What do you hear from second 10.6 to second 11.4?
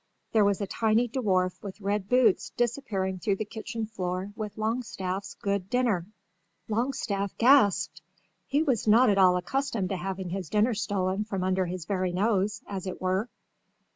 stolen